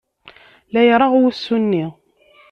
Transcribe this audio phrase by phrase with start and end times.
[0.71, 1.85] La ireɣɣ wusu-nni!